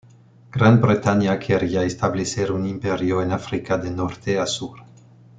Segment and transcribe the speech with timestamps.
[0.51, 4.79] Gran Bretaña quería establecer un imperio en África de norte a sur.